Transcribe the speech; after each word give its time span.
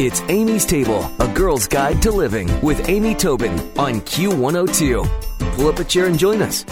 It's 0.00 0.22
Amy's 0.22 0.66
Table, 0.66 1.08
a 1.20 1.28
girl's 1.28 1.68
guide 1.68 2.02
to 2.02 2.10
living 2.10 2.50
with 2.62 2.88
Amy 2.88 3.14
Tobin 3.14 3.52
on 3.78 4.00
Q102. 4.00 5.54
Pull 5.54 5.68
up 5.68 5.78
a 5.78 5.84
chair 5.84 6.06
and 6.06 6.18
join 6.18 6.42
us. 6.42 6.64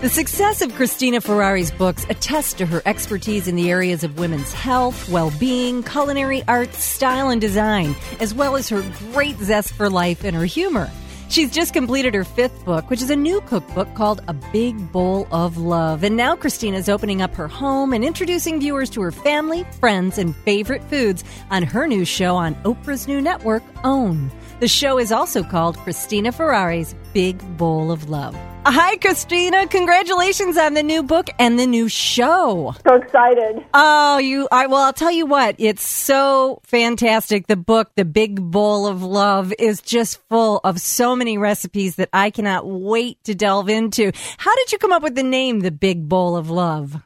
The 0.00 0.08
success 0.08 0.62
of 0.62 0.74
Cristina 0.74 1.20
Ferrare's 1.20 1.70
books 1.70 2.04
attests 2.10 2.54
to 2.54 2.66
her 2.66 2.82
expertise 2.84 3.46
in 3.46 3.54
the 3.54 3.70
areas 3.70 4.02
of 4.02 4.18
women's 4.18 4.52
health, 4.52 5.08
well 5.08 5.32
being, 5.38 5.84
culinary 5.84 6.42
arts, 6.48 6.82
style, 6.82 7.28
and 7.28 7.40
design, 7.40 7.94
as 8.18 8.34
well 8.34 8.56
as 8.56 8.68
her 8.68 8.82
great 9.12 9.38
zest 9.38 9.72
for 9.72 9.88
life 9.88 10.24
and 10.24 10.34
her 10.34 10.46
humor. 10.46 10.90
She's 11.28 11.50
just 11.50 11.72
completed 11.72 12.14
her 12.14 12.24
fifth 12.24 12.64
book, 12.64 12.88
which 12.88 13.02
is 13.02 13.10
a 13.10 13.16
new 13.16 13.40
cookbook 13.42 13.92
called 13.94 14.22
A 14.28 14.32
Big 14.32 14.92
Bowl 14.92 15.26
of 15.32 15.56
Love. 15.56 16.02
And 16.04 16.16
now 16.16 16.36
Cristina's 16.36 16.88
opening 16.88 17.20
up 17.20 17.34
her 17.34 17.48
home 17.48 17.92
and 17.92 18.04
introducing 18.04 18.60
viewers 18.60 18.90
to 18.90 19.02
her 19.02 19.12
family, 19.12 19.64
friends, 19.80 20.18
and 20.18 20.34
favorite 20.36 20.82
foods 20.84 21.24
on 21.50 21.62
her 21.62 21.86
new 21.86 22.04
show 22.04 22.36
on 22.36 22.54
Oprah's 22.64 23.08
new 23.08 23.20
network, 23.20 23.62
OWN. 23.84 24.30
The 24.60 24.68
show 24.68 24.98
is 24.98 25.12
also 25.12 25.42
called 25.42 25.76
Cristina 25.78 26.32
Ferrare's 26.32 26.94
Big 27.12 27.38
Bowl 27.58 27.90
of 27.90 28.08
Love. 28.08 28.34
Hi, 28.68 28.96
Cristina. 28.96 29.68
Congratulations 29.68 30.56
on 30.56 30.74
the 30.74 30.82
new 30.82 31.04
book 31.04 31.30
and 31.38 31.56
the 31.56 31.68
new 31.68 31.88
show. 31.88 32.74
So 32.84 32.96
excited. 32.96 33.64
Oh, 33.72 34.18
you, 34.18 34.48
I, 34.50 34.66
well, 34.66 34.80
I'll 34.80 34.92
tell 34.92 35.12
you 35.12 35.24
what, 35.24 35.54
it's 35.60 35.86
so 35.86 36.60
fantastic. 36.64 37.46
The 37.46 37.54
book, 37.54 37.92
The 37.94 38.04
Big 38.04 38.42
Bowl 38.42 38.88
of 38.88 39.04
Love, 39.04 39.54
is 39.60 39.80
just 39.80 40.20
full 40.28 40.60
of 40.64 40.80
so 40.80 41.14
many 41.14 41.38
recipes 41.38 41.94
that 41.94 42.08
I 42.12 42.30
cannot 42.30 42.66
wait 42.66 43.22
to 43.22 43.36
delve 43.36 43.68
into. 43.68 44.10
How 44.36 44.56
did 44.56 44.72
you 44.72 44.78
come 44.78 44.92
up 44.92 45.04
with 45.04 45.14
the 45.14 45.22
name, 45.22 45.60
The 45.60 45.70
Big 45.70 46.08
Bowl 46.08 46.36
of 46.36 46.50
Love? 46.50 47.05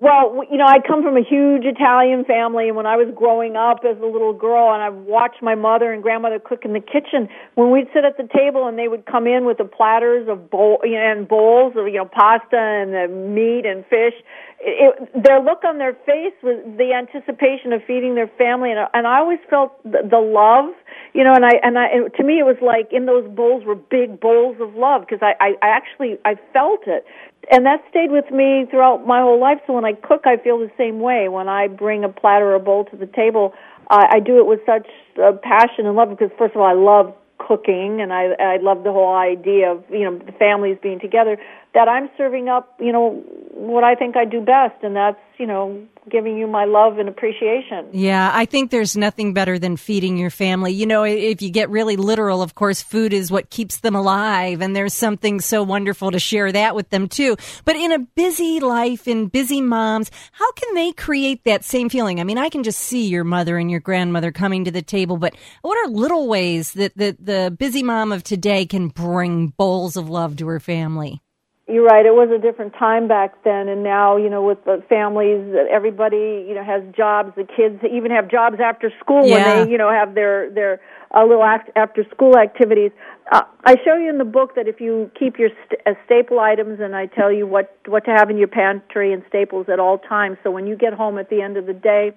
Well, 0.00 0.44
you 0.50 0.56
know, 0.56 0.64
I 0.64 0.78
come 0.80 1.02
from 1.02 1.18
a 1.18 1.22
huge 1.22 1.64
Italian 1.66 2.24
family, 2.24 2.68
and 2.68 2.76
when 2.76 2.86
I 2.86 2.96
was 2.96 3.12
growing 3.14 3.54
up 3.54 3.84
as 3.84 4.00
a 4.00 4.06
little 4.06 4.32
girl, 4.32 4.72
and 4.72 4.80
I 4.82 4.88
watched 4.88 5.42
my 5.42 5.54
mother 5.54 5.92
and 5.92 6.02
grandmother 6.02 6.38
cook 6.40 6.64
in 6.64 6.72
the 6.72 6.80
kitchen, 6.80 7.28
when 7.54 7.70
we'd 7.70 7.84
sit 7.92 8.06
at 8.08 8.16
the 8.16 8.26
table 8.32 8.66
and 8.66 8.78
they 8.78 8.88
would 8.88 9.04
come 9.04 9.26
in 9.26 9.44
with 9.44 9.58
the 9.58 9.68
platters 9.68 10.26
of 10.26 10.48
bowl 10.48 10.80
you 10.84 10.96
know, 10.96 11.04
and 11.04 11.28
bowls 11.28 11.74
of 11.76 11.84
you 11.86 12.00
know 12.00 12.08
pasta 12.08 12.56
and 12.56 12.96
the 12.96 13.12
meat 13.12 13.66
and 13.68 13.84
fish, 13.92 14.16
it, 14.64 15.12
their 15.12 15.38
look 15.38 15.64
on 15.68 15.76
their 15.76 15.92
face 16.08 16.32
was 16.42 16.64
the 16.80 16.96
anticipation 16.96 17.74
of 17.74 17.84
feeding 17.84 18.14
their 18.14 18.32
family, 18.40 18.72
and, 18.72 18.80
and 18.94 19.06
I 19.06 19.18
always 19.20 19.40
felt 19.50 19.76
the, 19.84 20.00
the 20.00 20.16
love, 20.16 20.72
you 21.12 21.24
know, 21.24 21.34
and 21.36 21.44
I 21.44 21.60
and 21.62 21.76
I 21.76 21.88
and 21.92 22.14
to 22.14 22.24
me 22.24 22.40
it 22.40 22.48
was 22.48 22.56
like 22.64 22.88
in 22.90 23.04
those 23.04 23.28
bowls 23.28 23.68
were 23.68 23.76
big 23.76 24.18
bowls 24.18 24.56
of 24.64 24.72
love 24.76 25.04
because 25.04 25.20
I, 25.20 25.36
I 25.44 25.48
I 25.60 25.68
actually 25.76 26.16
I 26.24 26.40
felt 26.56 26.88
it 26.88 27.04
and 27.50 27.66
that 27.66 27.82
stayed 27.90 28.10
with 28.10 28.30
me 28.30 28.66
throughout 28.70 29.06
my 29.06 29.20
whole 29.20 29.40
life. 29.40 29.58
So 29.66 29.72
when 29.72 29.84
I 29.84 29.89
cook, 29.92 30.22
I 30.24 30.36
feel 30.36 30.58
the 30.58 30.70
same 30.76 31.00
way. 31.00 31.28
When 31.28 31.48
I 31.48 31.68
bring 31.68 32.04
a 32.04 32.08
platter 32.08 32.46
or 32.46 32.54
a 32.54 32.60
bowl 32.60 32.84
to 32.86 32.96
the 32.96 33.06
table, 33.06 33.54
uh, 33.90 34.06
I 34.10 34.20
do 34.20 34.38
it 34.38 34.46
with 34.46 34.60
such 34.66 34.86
uh, 35.22 35.32
passion 35.42 35.86
and 35.86 35.96
love 35.96 36.10
because, 36.10 36.30
first 36.38 36.54
of 36.54 36.60
all, 36.60 36.66
I 36.66 36.72
love 36.72 37.14
cooking 37.46 38.00
and 38.00 38.12
I 38.12 38.32
I 38.38 38.56
love 38.58 38.84
the 38.84 38.92
whole 38.92 39.14
idea 39.14 39.72
of 39.72 39.84
you 39.90 40.04
know 40.04 40.18
the 40.18 40.32
families 40.32 40.76
being 40.82 41.00
together 41.00 41.38
that 41.74 41.88
I'm 41.88 42.10
serving 42.16 42.48
up 42.48 42.74
you 42.78 42.92
know 42.92 43.24
what 43.60 43.84
I 43.84 43.94
think 43.94 44.16
I 44.16 44.24
do 44.24 44.40
best 44.40 44.82
and 44.82 44.96
that's 44.96 45.18
you 45.38 45.46
know 45.46 45.86
giving 46.10 46.38
you 46.38 46.46
my 46.46 46.64
love 46.64 46.98
and 46.98 47.08
appreciation. 47.08 47.88
Yeah, 47.92 48.30
I 48.32 48.46
think 48.46 48.70
there's 48.70 48.96
nothing 48.96 49.34
better 49.34 49.58
than 49.58 49.76
feeding 49.76 50.16
your 50.16 50.30
family. 50.30 50.72
You 50.72 50.86
know, 50.86 51.04
if 51.04 51.42
you 51.42 51.50
get 51.50 51.68
really 51.68 51.96
literal, 51.96 52.40
of 52.40 52.54
course, 52.54 52.80
food 52.80 53.12
is 53.12 53.30
what 53.30 53.50
keeps 53.50 53.78
them 53.78 53.94
alive, 53.94 54.62
and 54.62 54.74
there's 54.74 54.94
something 54.94 55.40
so 55.40 55.62
wonderful 55.62 56.10
to 56.10 56.18
share 56.18 56.50
that 56.52 56.74
with 56.74 56.88
them 56.88 57.06
too. 57.06 57.36
But 57.66 57.76
in 57.76 57.92
a 57.92 57.98
busy 57.98 58.60
life, 58.60 59.06
in 59.06 59.26
busy 59.26 59.60
moms, 59.60 60.10
how 60.32 60.50
can 60.52 60.74
they 60.74 60.92
create 60.92 61.44
that 61.44 61.64
same 61.64 61.90
feeling? 61.90 62.18
I 62.18 62.24
mean, 62.24 62.38
I 62.38 62.48
can 62.48 62.62
just 62.62 62.78
see 62.78 63.06
your 63.06 63.24
mother 63.24 63.58
and 63.58 63.70
your 63.70 63.80
grandmother 63.80 64.32
coming 64.32 64.64
to 64.64 64.70
the 64.70 64.82
table, 64.82 65.18
but 65.18 65.34
what 65.60 65.76
are 65.78 65.90
little 65.90 66.28
ways 66.28 66.72
that, 66.72 66.96
that 66.96 67.24
the 67.24 67.54
busy 67.56 67.82
mom 67.82 68.10
of 68.10 68.24
today 68.24 68.64
can 68.64 68.88
bring 68.88 69.48
bowls 69.48 69.96
of 69.96 70.08
love 70.08 70.36
to 70.36 70.46
her 70.48 70.60
family? 70.60 71.20
You're 71.70 71.84
right. 71.84 72.04
It 72.04 72.14
was 72.14 72.30
a 72.34 72.38
different 72.38 72.74
time 72.74 73.06
back 73.06 73.44
then, 73.44 73.68
and 73.68 73.82
now 73.84 74.16
you 74.16 74.28
know 74.28 74.42
with 74.42 74.64
the 74.64 74.82
families, 74.88 75.54
everybody 75.70 76.44
you 76.48 76.54
know 76.54 76.64
has 76.64 76.82
jobs. 76.96 77.32
The 77.36 77.44
kids 77.44 77.80
even 77.90 78.10
have 78.10 78.28
jobs 78.28 78.56
after 78.60 78.90
school 78.98 79.26
Yeah. 79.28 79.34
when 79.34 79.44
they 79.66 79.70
you 79.70 79.78
know 79.78 79.90
have 79.90 80.14
their 80.14 80.50
their 80.50 80.80
uh, 81.14 81.22
little 81.24 81.44
act, 81.44 81.70
after 81.76 82.04
school 82.10 82.36
activities. 82.36 82.90
Uh, 83.30 83.42
I 83.64 83.76
show 83.84 83.94
you 83.96 84.08
in 84.10 84.18
the 84.18 84.24
book 84.24 84.56
that 84.56 84.66
if 84.66 84.80
you 84.80 85.10
keep 85.18 85.38
your 85.38 85.50
st- 85.66 85.80
uh, 85.86 85.94
staple 86.06 86.40
items, 86.40 86.80
and 86.80 86.96
I 86.96 87.06
tell 87.06 87.30
you 87.32 87.46
what 87.46 87.76
what 87.86 88.04
to 88.06 88.10
have 88.10 88.30
in 88.30 88.36
your 88.36 88.48
pantry 88.48 89.12
and 89.12 89.22
staples 89.28 89.66
at 89.68 89.78
all 89.78 89.98
times. 89.98 90.38
So 90.42 90.50
when 90.50 90.66
you 90.66 90.76
get 90.76 90.92
home 90.92 91.18
at 91.18 91.30
the 91.30 91.40
end 91.40 91.56
of 91.56 91.66
the 91.66 91.74
day, 91.74 92.12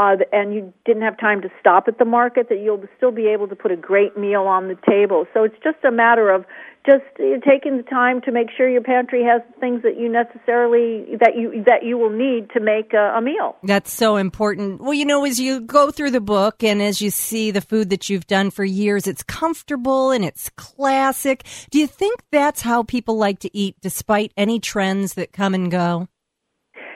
uh, 0.00 0.16
and 0.32 0.54
you 0.54 0.72
didn't 0.86 1.02
have 1.02 1.18
time 1.18 1.42
to 1.42 1.50
stop 1.60 1.86
at 1.86 1.98
the 1.98 2.06
market, 2.06 2.48
that 2.48 2.60
you'll 2.60 2.82
still 2.96 3.12
be 3.12 3.26
able 3.26 3.46
to 3.46 3.54
put 3.54 3.70
a 3.70 3.76
great 3.76 4.16
meal 4.16 4.42
on 4.42 4.68
the 4.68 4.78
table. 4.88 5.26
So 5.34 5.44
it's 5.44 5.58
just 5.62 5.76
a 5.84 5.90
matter 5.90 6.30
of 6.30 6.46
just 6.86 7.04
uh, 7.20 7.38
taking 7.46 7.76
the 7.76 7.82
time 7.82 8.22
to 8.22 8.32
make 8.32 8.48
sure 8.56 8.66
your 8.66 8.80
pantry 8.80 9.22
has 9.22 9.42
things 9.60 9.82
that 9.82 9.98
you 9.98 10.08
necessarily 10.08 11.16
that 11.20 11.36
you 11.36 11.62
that 11.66 11.84
you 11.84 11.98
will 11.98 12.08
need 12.08 12.48
to 12.54 12.60
make 12.60 12.94
a, 12.94 13.14
a 13.18 13.20
meal. 13.20 13.56
That's 13.62 13.92
so 13.92 14.16
important. 14.16 14.80
Well, 14.80 14.94
you 14.94 15.04
know, 15.04 15.26
as 15.26 15.38
you 15.38 15.60
go 15.60 15.90
through 15.90 16.12
the 16.12 16.22
book 16.22 16.64
and 16.64 16.80
as 16.80 17.02
you 17.02 17.10
see 17.10 17.50
the 17.50 17.60
food 17.60 17.90
that 17.90 18.08
you've 18.08 18.26
done 18.26 18.50
for 18.50 18.64
years, 18.64 19.06
it's 19.06 19.22
comfortable 19.22 20.10
and 20.12 20.24
it's 20.24 20.48
classic. 20.56 21.44
Do 21.70 21.78
you 21.78 21.86
think 21.86 22.22
that's 22.32 22.62
how 22.62 22.84
people 22.84 23.18
like 23.18 23.40
to 23.40 23.54
eat 23.54 23.76
despite 23.82 24.32
any 24.38 24.58
trends 24.60 25.12
that 25.14 25.32
come 25.32 25.52
and 25.52 25.70
go? 25.70 26.08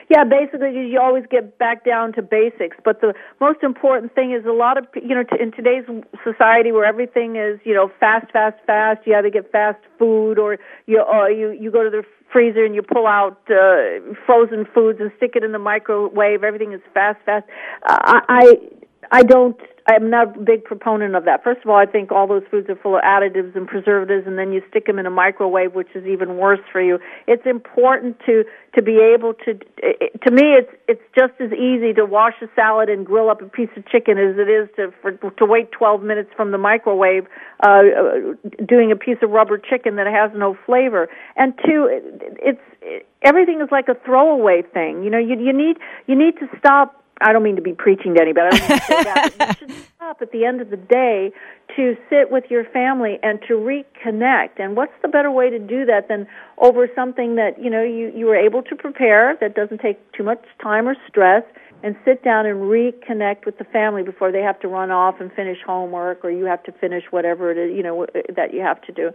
Yeah, 0.09 0.23
basically 0.23 0.71
you 0.87 0.99
always 1.01 1.23
get 1.31 1.57
back 1.57 1.83
down 1.83 2.13
to 2.13 2.21
basics, 2.21 2.77
but 2.85 3.01
the 3.01 3.13
most 3.41 3.63
important 3.63 4.13
thing 4.13 4.33
is 4.33 4.45
a 4.45 4.51
lot 4.51 4.77
of 4.77 4.85
you 4.95 5.15
know 5.15 5.23
t- 5.23 5.37
in 5.41 5.51
today's 5.51 5.83
society 6.23 6.71
where 6.71 6.85
everything 6.85 7.37
is 7.37 7.59
you 7.63 7.73
know 7.73 7.91
fast, 7.99 8.31
fast, 8.31 8.57
fast. 8.67 8.99
You 9.05 9.15
either 9.15 9.31
get 9.31 9.51
fast 9.51 9.79
food 9.97 10.37
or 10.37 10.57
you 10.85 11.01
or 11.01 11.31
you 11.31 11.51
you 11.51 11.71
go 11.71 11.83
to 11.83 11.89
the 11.89 12.03
freezer 12.31 12.63
and 12.63 12.75
you 12.75 12.83
pull 12.83 13.07
out 13.07 13.39
uh, 13.49 14.13
frozen 14.27 14.65
foods 14.73 14.99
and 15.01 15.11
stick 15.17 15.31
it 15.35 15.43
in 15.43 15.53
the 15.53 15.59
microwave. 15.59 16.43
Everything 16.43 16.73
is 16.73 16.81
fast, 16.93 17.17
fast. 17.25 17.45
Uh, 17.83 18.21
I 18.29 18.53
I 19.11 19.23
don't. 19.23 19.59
I'm 19.87 20.09
not 20.09 20.35
a 20.35 20.39
big 20.39 20.63
proponent 20.63 21.15
of 21.15 21.25
that. 21.25 21.43
First 21.43 21.61
of 21.63 21.69
all, 21.69 21.77
I 21.77 21.85
think 21.85 22.11
all 22.11 22.25
those 22.25 22.41
foods 22.49 22.67
are 22.69 22.75
full 22.75 22.95
of 22.95 23.03
additives 23.03 23.55
and 23.55 23.67
preservatives, 23.67 24.25
and 24.25 24.37
then 24.37 24.51
you 24.51 24.63
stick 24.67 24.87
them 24.87 24.97
in 24.97 25.05
a 25.05 25.11
microwave, 25.11 25.75
which 25.75 25.89
is 25.93 26.05
even 26.07 26.37
worse 26.37 26.59
for 26.71 26.81
you. 26.81 26.97
It's 27.27 27.45
important 27.45 28.19
to 28.25 28.43
to 28.75 28.81
be 28.81 28.97
able 28.97 29.35
to. 29.45 29.53
To 29.53 30.31
me, 30.31 30.57
it's 30.57 30.71
it's 30.87 31.01
just 31.13 31.33
as 31.39 31.51
easy 31.53 31.93
to 31.93 32.05
wash 32.05 32.33
a 32.41 32.47
salad 32.55 32.89
and 32.89 33.05
grill 33.05 33.29
up 33.29 33.43
a 33.43 33.45
piece 33.45 33.69
of 33.77 33.87
chicken 33.87 34.17
as 34.17 34.37
it 34.39 34.49
is 34.49 34.69
to 34.77 34.91
for, 35.03 35.11
to 35.11 35.45
wait 35.45 35.71
12 35.71 36.01
minutes 36.01 36.31
from 36.35 36.49
the 36.49 36.57
microwave 36.57 37.27
uh, 37.63 37.69
uh, 37.69 38.63
doing 38.65 38.91
a 38.91 38.95
piece 38.95 39.17
of 39.21 39.29
rubber 39.29 39.59
chicken 39.59 39.97
that 39.97 40.07
has 40.07 40.31
no 40.35 40.57
flavor. 40.65 41.09
And 41.35 41.53
two, 41.63 41.87
it's 42.41 42.59
it, 42.81 43.07
everything 43.21 43.61
is 43.61 43.69
like 43.71 43.87
a 43.87 43.95
throwaway 44.03 44.63
thing. 44.63 45.03
You 45.03 45.11
know, 45.11 45.19
you 45.19 45.37
you 45.39 45.53
need 45.53 45.77
you 46.07 46.15
need 46.15 46.39
to 46.39 46.47
stop 46.57 47.04
I 47.21 47.31
don't 47.31 47.43
mean 47.43 47.55
to 47.55 47.61
be 47.61 47.73
preaching 47.73 48.15
to 48.15 48.21
anybody. 48.21 48.55
I 48.55 48.57
don't 48.57 48.69
mean 48.69 48.79
to 48.79 48.85
say 48.85 49.03
that. 49.03 49.57
You 49.59 49.67
should 49.67 49.85
stop 49.95 50.21
at 50.21 50.31
the 50.31 50.45
end 50.45 50.61
of 50.61 50.69
the 50.69 50.77
day 50.77 51.31
to 51.75 51.95
sit 52.09 52.31
with 52.31 52.45
your 52.49 52.65
family 52.65 53.17
and 53.23 53.39
to 53.47 53.53
reconnect. 53.53 54.59
And 54.59 54.75
what's 54.75 54.93
the 55.01 55.07
better 55.07 55.31
way 55.31 55.49
to 55.49 55.59
do 55.59 55.85
that 55.85 56.07
than 56.07 56.27
over 56.57 56.87
something 56.93 57.35
that 57.35 57.61
you 57.61 57.69
know 57.69 57.83
you 57.83 58.11
you 58.15 58.25
were 58.25 58.35
able 58.35 58.61
to 58.63 58.75
prepare 58.75 59.35
that 59.39 59.55
doesn't 59.55 59.79
take 59.79 59.99
too 60.11 60.23
much 60.23 60.43
time 60.61 60.87
or 60.87 60.95
stress, 61.07 61.43
and 61.83 61.95
sit 62.03 62.23
down 62.23 62.45
and 62.45 62.61
reconnect 62.61 63.45
with 63.45 63.57
the 63.57 63.63
family 63.65 64.03
before 64.03 64.31
they 64.31 64.41
have 64.41 64.59
to 64.59 64.67
run 64.67 64.91
off 64.91 65.19
and 65.19 65.31
finish 65.33 65.57
homework 65.65 66.23
or 66.23 66.31
you 66.31 66.45
have 66.45 66.63
to 66.63 66.71
finish 66.71 67.03
whatever 67.11 67.51
it 67.51 67.57
is 67.57 67.75
you 67.75 67.83
know 67.83 68.05
that 68.35 68.53
you 68.53 68.61
have 68.61 68.81
to 68.81 68.91
do. 68.91 69.11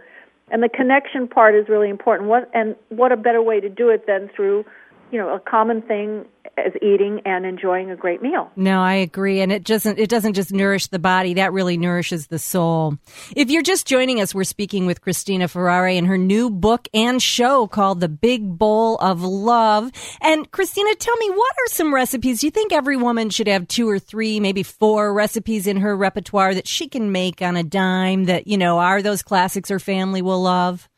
And 0.49 0.61
the 0.61 0.69
connection 0.69 1.27
part 1.27 1.55
is 1.55 1.69
really 1.69 1.89
important. 1.89 2.29
What 2.29 2.49
and 2.53 2.75
what 2.89 3.11
a 3.11 3.17
better 3.17 3.41
way 3.41 3.59
to 3.59 3.69
do 3.69 3.89
it 3.89 4.05
than 4.07 4.29
through 4.35 4.65
you 5.11 5.19
know 5.19 5.33
a 5.33 5.39
common 5.39 5.81
thing 5.81 6.25
as 6.57 6.73
eating 6.81 7.21
and 7.25 7.45
enjoying 7.45 7.91
a 7.91 7.95
great 7.95 8.21
meal. 8.21 8.51
No, 8.55 8.81
I 8.81 8.95
agree, 8.95 9.41
and 9.41 9.51
it 9.51 9.63
doesn't 9.63 9.99
it 9.99 10.09
doesn't 10.09 10.33
just 10.33 10.51
nourish 10.51 10.87
the 10.87 10.99
body; 10.99 11.35
that 11.35 11.53
really 11.53 11.77
nourishes 11.77 12.27
the 12.27 12.39
soul. 12.39 12.97
If 13.35 13.49
you're 13.49 13.61
just 13.61 13.87
joining 13.87 14.21
us, 14.21 14.35
we're 14.35 14.43
speaking 14.43 14.85
with 14.85 15.01
Cristina 15.01 15.47
Ferrare 15.47 15.97
and 15.97 16.07
her 16.07 16.17
new 16.17 16.49
book 16.49 16.87
and 16.93 17.21
show 17.21 17.67
called 17.67 17.99
"The 17.99 18.09
Big 18.09 18.57
Bowl 18.57 18.97
of 18.97 19.23
Love." 19.23 19.91
And 20.21 20.49
Cristina, 20.51 20.95
tell 20.95 21.17
me, 21.17 21.29
what 21.29 21.53
are 21.53 21.67
some 21.67 21.93
recipes? 21.93 22.41
Do 22.41 22.47
you 22.47 22.51
think 22.51 22.73
every 22.73 22.97
woman 22.97 23.29
should 23.29 23.47
have 23.47 23.67
two 23.67 23.89
or 23.89 23.99
three, 23.99 24.39
maybe 24.39 24.63
four 24.63 25.13
recipes 25.13 25.67
in 25.67 25.77
her 25.77 25.95
repertoire 25.95 26.53
that 26.53 26.67
she 26.67 26.87
can 26.87 27.11
make 27.11 27.41
on 27.41 27.55
a 27.55 27.63
dime? 27.63 28.25
That 28.25 28.47
you 28.47 28.57
know 28.57 28.79
are 28.79 29.01
those 29.01 29.21
classics 29.21 29.69
her 29.69 29.79
family 29.79 30.21
will 30.21 30.41
love. 30.41 30.89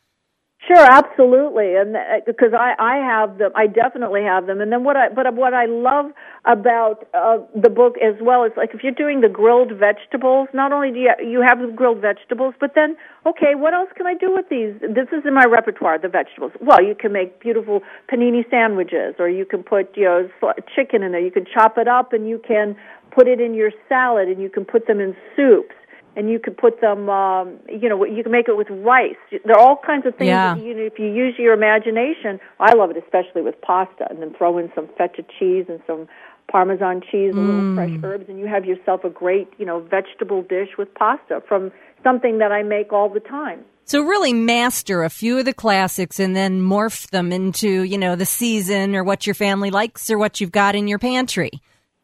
Sure, 0.66 0.80
absolutely, 0.80 1.74
and 1.76 1.94
because 2.24 2.54
I 2.54 2.72
I 2.78 2.96
have 2.96 3.36
them, 3.36 3.52
I 3.54 3.66
definitely 3.66 4.22
have 4.22 4.46
them. 4.46 4.62
And 4.62 4.72
then 4.72 4.82
what 4.82 4.96
I 4.96 5.10
but 5.10 5.34
what 5.34 5.52
I 5.52 5.66
love 5.66 6.06
about 6.46 7.06
uh, 7.12 7.38
the 7.54 7.68
book 7.68 7.96
as 8.00 8.14
well 8.22 8.44
is 8.44 8.52
like 8.56 8.70
if 8.72 8.82
you're 8.82 8.92
doing 8.96 9.20
the 9.20 9.28
grilled 9.28 9.72
vegetables, 9.72 10.48
not 10.54 10.72
only 10.72 10.90
do 10.90 11.00
you 11.00 11.12
you 11.20 11.42
have 11.42 11.58
the 11.58 11.70
grilled 11.70 12.00
vegetables, 12.00 12.54
but 12.60 12.72
then 12.74 12.96
okay, 13.26 13.54
what 13.54 13.74
else 13.74 13.90
can 13.94 14.06
I 14.06 14.14
do 14.14 14.32
with 14.32 14.48
these? 14.48 14.72
This 14.80 15.08
is 15.12 15.26
in 15.26 15.34
my 15.34 15.44
repertoire, 15.44 15.98
the 15.98 16.08
vegetables. 16.08 16.52
Well, 16.62 16.82
you 16.82 16.94
can 16.94 17.12
make 17.12 17.40
beautiful 17.40 17.82
panini 18.10 18.48
sandwiches, 18.48 19.16
or 19.18 19.28
you 19.28 19.44
can 19.44 19.62
put 19.64 19.94
you 19.96 20.04
know 20.04 20.28
chicken 20.74 21.02
in 21.02 21.12
there. 21.12 21.20
You 21.20 21.30
can 21.32 21.44
chop 21.44 21.76
it 21.76 21.88
up, 21.88 22.14
and 22.14 22.26
you 22.26 22.38
can 22.38 22.74
put 23.10 23.28
it 23.28 23.38
in 23.38 23.52
your 23.52 23.70
salad, 23.86 24.28
and 24.28 24.40
you 24.40 24.48
can 24.48 24.64
put 24.64 24.86
them 24.86 24.98
in 24.98 25.14
soups 25.36 25.74
and 26.16 26.30
you 26.30 26.38
could 26.38 26.56
put 26.56 26.80
them 26.80 27.08
um 27.08 27.58
you 27.68 27.88
know 27.88 28.04
you 28.04 28.22
can 28.22 28.32
make 28.32 28.48
it 28.48 28.56
with 28.56 28.68
rice 28.70 29.16
there 29.44 29.56
are 29.56 29.58
all 29.58 29.80
kinds 29.84 30.06
of 30.06 30.14
things 30.16 30.28
yeah. 30.28 30.54
that 30.54 30.64
you 30.64 30.76
if 30.76 30.98
you 30.98 31.06
use 31.06 31.34
your 31.38 31.52
imagination 31.52 32.40
i 32.60 32.74
love 32.74 32.90
it 32.90 32.96
especially 32.96 33.42
with 33.42 33.60
pasta 33.62 34.06
and 34.10 34.20
then 34.20 34.34
throw 34.34 34.58
in 34.58 34.70
some 34.74 34.88
feta 34.98 35.24
cheese 35.38 35.66
and 35.68 35.80
some 35.86 36.06
parmesan 36.50 37.00
cheese 37.00 37.34
and 37.34 37.36
mm. 37.36 37.46
little 37.46 37.74
fresh 37.74 38.00
herbs 38.02 38.28
and 38.28 38.38
you 38.38 38.46
have 38.46 38.64
yourself 38.64 39.04
a 39.04 39.10
great 39.10 39.48
you 39.58 39.66
know 39.66 39.80
vegetable 39.80 40.42
dish 40.42 40.70
with 40.78 40.92
pasta 40.94 41.42
from 41.48 41.72
something 42.02 42.38
that 42.38 42.52
i 42.52 42.62
make 42.62 42.92
all 42.92 43.08
the 43.08 43.20
time 43.20 43.64
so 43.86 44.00
really 44.00 44.32
master 44.32 45.02
a 45.02 45.10
few 45.10 45.38
of 45.38 45.44
the 45.44 45.52
classics 45.52 46.18
and 46.18 46.34
then 46.34 46.62
morph 46.62 47.10
them 47.10 47.30
into, 47.32 47.82
you 47.82 47.98
know, 47.98 48.16
the 48.16 48.24
season 48.24 48.96
or 48.96 49.04
what 49.04 49.26
your 49.26 49.34
family 49.34 49.70
likes 49.70 50.08
or 50.08 50.16
what 50.16 50.40
you've 50.40 50.50
got 50.50 50.74
in 50.74 50.88
your 50.88 50.98
pantry 50.98 51.50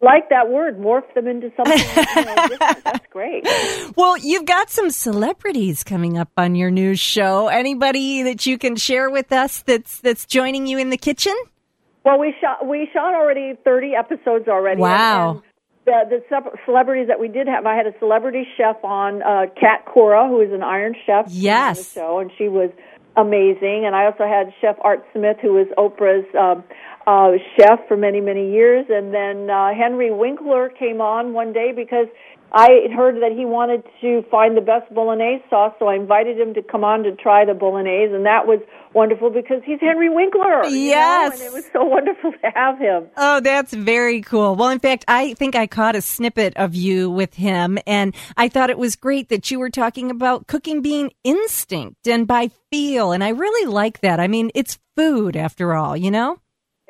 like 0.03 0.31
that 0.31 0.49
word, 0.49 0.79
morph 0.79 1.13
them 1.15 1.27
into 1.29 1.53
something. 1.57 1.79
you 1.79 2.25
know, 2.25 2.49
That's 2.85 3.07
great. 3.11 3.47
Well, 3.97 4.17
you've 4.17 4.47
got 4.47 4.71
some 4.71 4.91
celebrities 4.91 5.85
coming 5.85 6.17
up 6.17 6.31
on 6.37 6.55
your 6.55 6.71
new 6.71 6.95
show. 6.95 7.49
Anybody 7.49 8.23
that 8.23 8.47
you 8.47 8.57
can 8.57 8.77
share 8.77 9.11
with 9.11 9.33
us 9.33 9.63
that's 9.63 10.01
that's 10.01 10.25
joining 10.25 10.67
you 10.67 10.79
in 10.79 10.91
the 10.91 10.97
kitchen? 10.97 11.35
Well, 12.05 12.19
we 12.19 12.35
shot 12.41 12.67
we 12.67 12.89
shot 12.93 13.15
already 13.15 13.55
thirty 13.65 13.93
episodes 13.95 14.49
already. 14.49 14.81
Wow. 14.81 15.43
The, 15.87 16.21
the 16.31 16.53
celebrities 16.67 17.09
that 17.09 17.19
we 17.19 17.29
did 17.29 17.49
have, 17.49 17.65
I 17.65 17.75
had 17.75 17.87
a 17.87 17.99
celebrity 17.99 18.47
chef 18.57 18.77
on, 18.85 19.23
uh, 19.23 19.47
Cat 19.59 19.87
Cora, 19.87 20.29
who 20.29 20.41
is 20.41 20.53
an 20.53 20.63
Iron 20.63 20.95
Chef. 21.07 21.25
Yes. 21.31 21.79
On 21.79 21.83
the 21.83 21.83
show, 21.83 22.19
and 22.21 22.31
she 22.37 22.49
was 22.49 22.71
amazing. 23.21 23.85
And 23.87 23.95
I 23.95 24.07
also 24.07 24.25
had 24.27 24.53
Chef 24.61 24.77
Art 24.83 25.05
Smith, 25.13 25.37
who 25.41 25.53
was 25.55 25.67
Oprah's 25.77 26.27
um, 26.35 26.65
uh, 27.07 27.33
chef 27.57 27.87
for 27.89 27.97
many, 27.97 28.21
many 28.21 28.51
years. 28.53 28.87
And 28.89 29.13
then 29.13 29.51
uh, 29.51 29.73
Henry 29.75 30.11
Winkler 30.11 30.69
came 30.71 31.01
on 31.01 31.33
one 31.33 31.53
day 31.53 31.73
because 31.75 32.07
I 32.53 32.89
heard 32.95 33.17
that 33.23 33.33
he 33.37 33.45
wanted 33.45 33.85
to 34.01 34.25
find 34.31 34.57
the 34.57 34.61
best 34.61 34.93
bolognese 34.93 35.45
sauce, 35.49 35.75
so 35.79 35.87
I 35.87 35.95
invited 35.95 36.39
him 36.39 36.55
to 36.55 36.63
come 36.63 36.85
on 36.85 37.05
to 37.05 37.15
try 37.15 37.45
the 37.45 37.55
bolognese, 37.55 38.13
and 38.13 38.27
that 38.27 38.47
was 38.47 38.61
wonderful 38.93 39.31
because 39.31 39.63
he's 39.65 39.79
Henry 39.81 40.09
Winkler. 40.09 40.67
Yes. 40.67 40.73
You 40.73 40.79
know, 40.79 41.31
and 41.33 41.41
it 41.43 41.53
was 41.53 41.65
so 41.73 41.85
wonderful 41.85 42.33
to 42.33 42.51
have 42.55 42.79
him. 42.79 43.07
Oh, 43.17 43.41
that's 43.41 43.73
very 43.73 44.21
cool. 44.21 44.57
Well, 44.57 44.71
in 44.71 44.81
fact, 44.81 45.05
I 45.07 45.35
think 45.35 45.55
I 45.55 45.67
caught 45.67 45.95
a 45.95 46.03
snippet 46.03 46.57
of 46.57 46.75
you 46.75 47.11
with 47.11 47.35
him, 47.35 47.79
and 47.87 48.15
I 48.37 48.49
thought 48.49 48.71
it 48.71 48.79
was 48.79 48.97
great 48.97 49.29
that 49.29 49.51
you 49.51 49.59
were 49.59 49.71
talking 49.71 50.11
about 50.11 50.47
cooking 50.47 50.83
being 50.83 51.13
instinct 51.23 52.09
and 52.09 52.27
by 52.27 52.51
feel, 52.71 53.13
and 53.13 53.23
I 53.23 53.29
really 53.29 53.71
like 53.71 54.01
that. 54.01 54.19
I 54.19 54.27
mean, 54.27 54.51
it's 54.55 54.79
food 54.97 55.37
after 55.37 55.75
all, 55.75 55.97
you 55.97 56.11
know? 56.11 56.39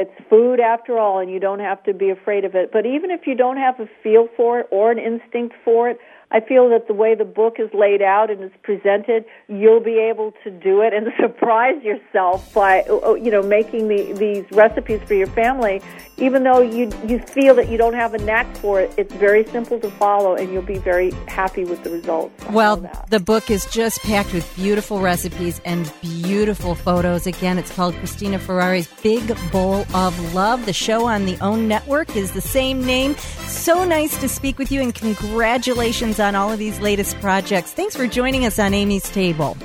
It's 0.00 0.28
food 0.30 0.60
after 0.60 0.98
all, 0.98 1.18
and 1.18 1.30
you 1.30 1.38
don't 1.38 1.60
have 1.60 1.82
to 1.84 1.92
be 1.92 2.08
afraid 2.08 2.46
of 2.46 2.54
it. 2.54 2.72
But 2.72 2.86
even 2.86 3.10
if 3.10 3.26
you 3.26 3.34
don't 3.34 3.58
have 3.58 3.78
a 3.78 3.86
feel 4.02 4.28
for 4.34 4.60
it 4.60 4.66
or 4.70 4.90
an 4.90 4.98
instinct 4.98 5.54
for 5.62 5.90
it, 5.90 6.00
I 6.32 6.40
feel 6.40 6.68
that 6.68 6.86
the 6.86 6.94
way 6.94 7.16
the 7.16 7.24
book 7.24 7.56
is 7.58 7.68
laid 7.74 8.02
out 8.02 8.30
and 8.30 8.42
is 8.42 8.52
presented, 8.62 9.24
you'll 9.48 9.80
be 9.80 9.98
able 9.98 10.32
to 10.44 10.50
do 10.50 10.80
it 10.80 10.94
and 10.94 11.08
surprise 11.20 11.82
yourself 11.82 12.54
by 12.54 12.82
uh, 12.82 13.14
you 13.14 13.30
know 13.30 13.42
making 13.42 13.88
the, 13.88 14.12
these 14.12 14.44
recipes 14.52 15.00
for 15.06 15.14
your 15.14 15.26
family. 15.28 15.82
Even 16.18 16.44
though 16.44 16.60
you 16.60 16.92
you 17.06 17.18
feel 17.18 17.54
that 17.56 17.68
you 17.68 17.76
don't 17.76 17.94
have 17.94 18.14
a 18.14 18.18
knack 18.18 18.46
for 18.58 18.80
it, 18.80 18.92
it's 18.96 19.12
very 19.14 19.44
simple 19.46 19.80
to 19.80 19.90
follow, 19.92 20.34
and 20.36 20.52
you'll 20.52 20.62
be 20.62 20.78
very 20.78 21.10
happy 21.26 21.64
with 21.64 21.82
the 21.82 21.90
results. 21.90 22.32
Well, 22.50 22.76
the 23.08 23.20
book 23.20 23.50
is 23.50 23.66
just 23.66 24.00
packed 24.02 24.32
with 24.32 24.54
beautiful 24.54 25.00
recipes 25.00 25.60
and 25.64 25.92
beautiful 26.00 26.76
photos. 26.76 27.26
Again, 27.26 27.58
it's 27.58 27.74
called 27.74 27.94
Cristina 27.96 28.38
Ferrare's 28.38 28.86
Big 29.02 29.36
Bowl 29.50 29.84
of 29.94 30.34
Love. 30.34 30.66
The 30.66 30.72
show 30.72 31.06
on 31.06 31.26
the 31.26 31.36
OWN 31.40 31.68
network 31.68 32.16
is 32.16 32.32
the 32.32 32.40
same 32.40 32.84
name. 32.84 33.16
So 33.46 33.84
nice 33.84 34.18
to 34.20 34.28
speak 34.28 34.58
with 34.58 34.70
you, 34.70 34.80
and 34.80 34.94
congratulations 34.94 36.20
on 36.20 36.34
all 36.34 36.52
of 36.52 36.58
these 36.58 36.80
latest 36.80 37.18
projects. 37.20 37.72
Thanks 37.72 37.96
for 37.96 38.06
joining 38.06 38.46
us 38.46 38.58
on 38.58 38.74
Amy's 38.74 39.10
Table. 39.10 39.56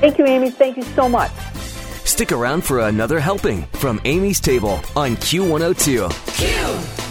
Thank 0.00 0.18
you, 0.18 0.26
Amy. 0.26 0.50
Thank 0.50 0.76
you 0.76 0.82
so 0.82 1.08
much. 1.08 1.30
Stick 2.04 2.32
around 2.32 2.64
for 2.64 2.80
another 2.80 3.18
helping 3.18 3.62
from 3.72 4.00
Amy's 4.04 4.40
Table 4.40 4.80
on 4.96 5.16
Q102. 5.16 6.10
Q! 6.36 6.48
Oh 6.48 7.03